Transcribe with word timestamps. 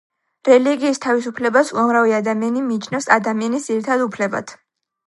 რელიგიის 0.47 0.99
თავისუფლებას 1.03 1.69
უამრავი 1.75 2.17
ადამიანი 2.21 2.67
მიიჩნევს 2.73 3.13
ადამიანის 3.19 3.71
ძირითად 3.71 4.09
უფლებად. 4.11 4.59